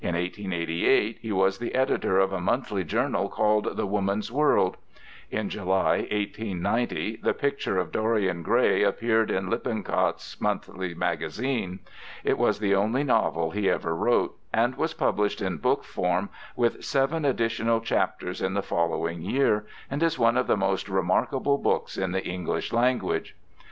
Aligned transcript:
In 0.03 0.15
1888 0.15 1.19
he 1.21 1.31
was 1.31 1.59
the 1.59 1.75
editor 1.75 2.17
of 2.17 2.33
a 2.33 2.41
monthly 2.41 2.83
journal 2.83 3.29
called 3.29 3.77
The 3.77 3.85
Woman's 3.85 4.31
World. 4.31 4.77
In 5.29 5.47
July, 5.47 6.07
1890,_ 6.11 7.21
The 7.21 7.35
Picture 7.35 7.77
of 7.77 7.91
Dorian 7.91 8.43
Gray_ 8.43 8.83
appeared 8.83 9.29
in 9.29 9.51
Lippincott's 9.51 10.41
Monthly 10.41 10.95
Magazine. 10.95 11.81
It 12.23 12.39
was 12.39 12.57
the 12.57 12.73
only 12.73 13.03
novel 13.03 13.51
he 13.51 13.69
ever 13.69 13.95
wrote, 13.95 14.35
and 14.51 14.73
was 14.73 14.95
published 14.95 15.39
in 15.39 15.57
book 15.57 15.83
form 15.83 16.29
with 16.55 16.83
seven 16.83 17.23
additional 17.23 17.79
chapters 17.79 18.41
in 18.41 18.55
the 18.55 18.63
following 18.63 19.21
year, 19.21 19.67
and 19.91 20.01
is 20.01 20.17
one 20.17 20.35
of 20.35 20.47
the 20.47 20.57
most 20.57 20.89
remarkable 20.89 21.59
books 21.59 21.95
in 21.95 22.11
the 22.11 22.25
English 22.25 22.73
language. 22.73 23.35